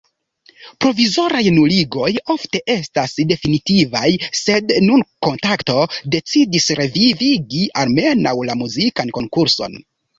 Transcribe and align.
Provizoraj 0.85 1.41
nuligoj 1.57 2.07
ofte 2.35 2.61
estas 2.77 3.13
definitivaj, 3.33 4.05
sed 4.41 4.75
nun 4.89 5.07
Kontakto 5.29 5.79
decidis 6.19 6.75
revivigi 6.83 7.65
almenaŭ 7.85 8.39
la 8.53 8.61
muzikan 8.65 9.19
konkurson. 9.21 9.83